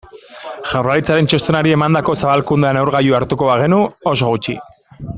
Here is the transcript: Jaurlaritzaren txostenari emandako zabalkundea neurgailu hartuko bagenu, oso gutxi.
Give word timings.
Jaurlaritzaren 0.69 1.29
txostenari 1.33 1.75
emandako 1.77 2.17
zabalkundea 2.23 2.73
neurgailu 2.81 3.19
hartuko 3.21 3.51
bagenu, 3.53 3.83
oso 4.15 4.35
gutxi. 4.37 4.61